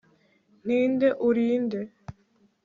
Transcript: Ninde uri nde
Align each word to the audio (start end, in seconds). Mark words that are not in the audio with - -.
Ninde 0.65 1.07
uri 1.27 1.45
nde 1.65 1.79